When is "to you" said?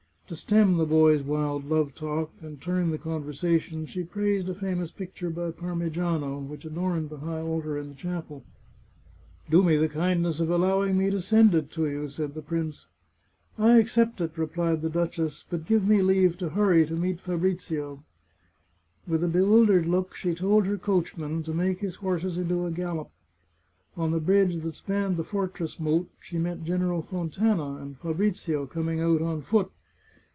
11.71-12.07